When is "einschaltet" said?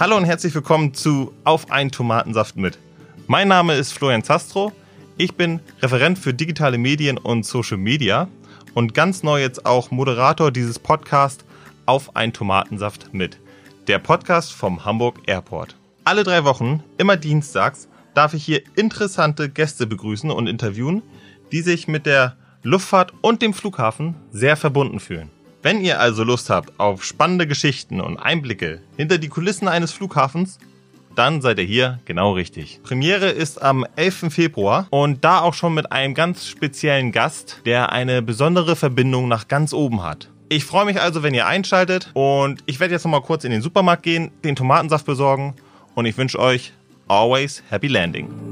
41.48-42.10